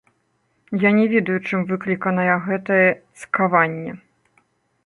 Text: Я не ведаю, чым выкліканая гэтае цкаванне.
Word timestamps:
Я 0.83 0.89
не 0.99 1.03
ведаю, 1.11 1.35
чым 1.47 1.67
выкліканая 1.71 2.35
гэтае 2.47 2.83
цкаванне. 3.21 3.91